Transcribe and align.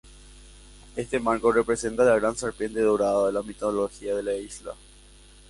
Este 0.95 1.19
marco 1.19 1.51
representa 1.51 2.03
la 2.03 2.15
gran 2.15 2.35
serpiente 2.35 2.81
dorada 2.81 3.27
de 3.27 3.33
la 3.33 3.43
mitología 3.43 4.15
de 4.15 4.23
la 4.23 4.33
isla. 4.33 4.73